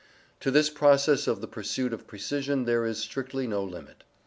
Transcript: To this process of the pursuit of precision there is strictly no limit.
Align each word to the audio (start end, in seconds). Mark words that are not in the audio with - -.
To 0.39 0.49
this 0.49 0.71
process 0.71 1.27
of 1.27 1.41
the 1.41 1.47
pursuit 1.47 1.93
of 1.93 2.07
precision 2.07 2.65
there 2.65 2.87
is 2.87 2.97
strictly 2.97 3.45
no 3.45 3.63
limit. 3.63 4.03